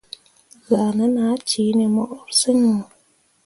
Zahnen 0.67 1.13
ah 1.25 1.37
ceeni 1.49 1.85
mo 1.93 2.03
urseŋ 2.15 2.59
wo. 2.71 2.81